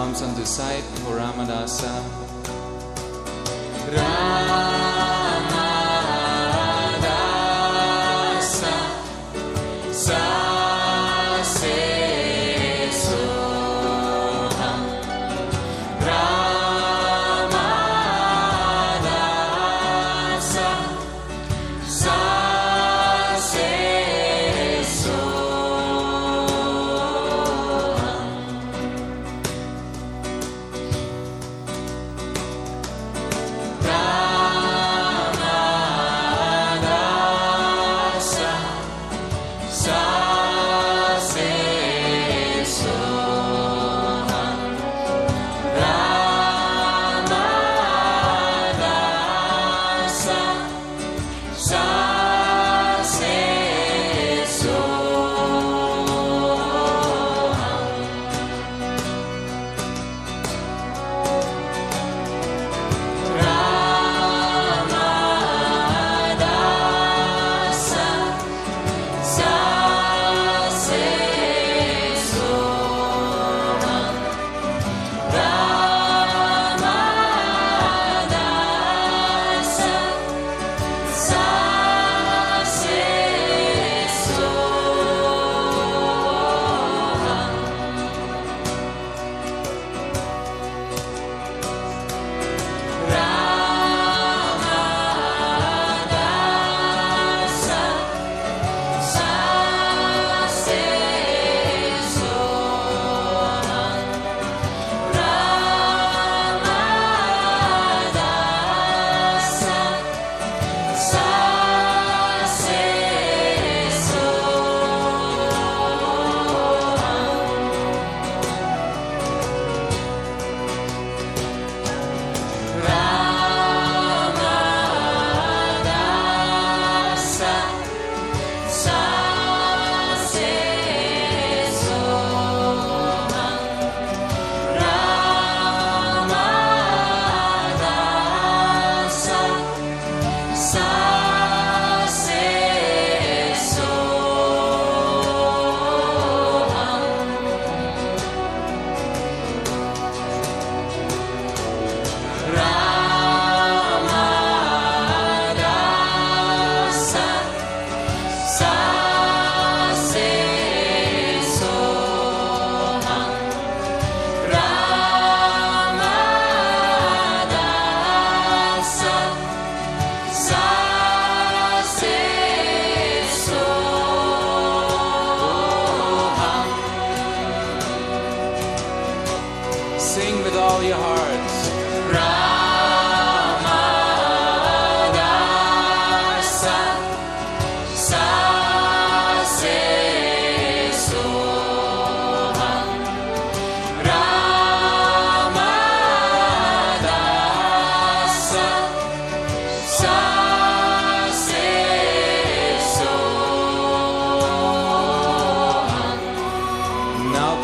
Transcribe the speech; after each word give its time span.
Arms 0.00 0.22
on 0.22 0.34
the 0.34 0.46
side 0.46 0.82
for 0.82 1.18
Ramadasa. 1.18 2.29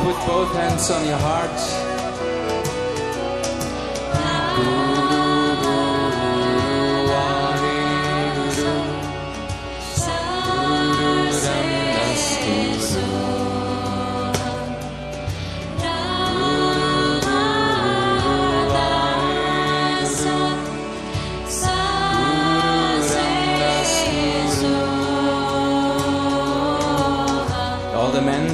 Put 0.02 0.26
both 0.26 0.54
hands 0.54 0.90
on 0.90 1.06
your 1.06 1.18
heart. 1.18 1.56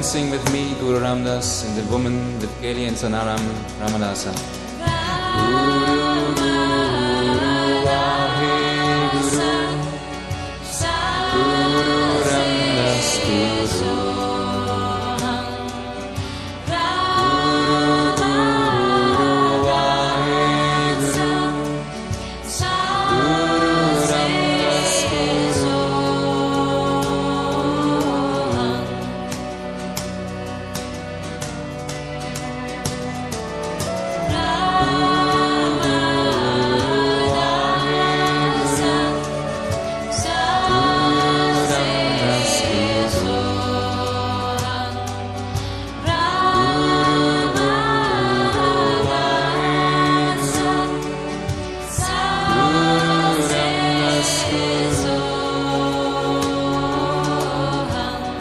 sing 0.03 0.29
with 0.29 0.43
me 0.51 0.75
Guru 0.81 0.99
Ramdas 0.99 1.65
and 1.65 1.77
the 1.77 1.89
woman 1.89 2.37
with 2.41 2.51
Keli 2.61 2.87
and 2.89 2.97
Sanaram 2.97 3.39
Ramadasa. 3.79 5.62